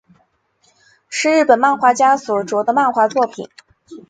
[1.09, 3.47] 是日本漫画家所着的漫画作品。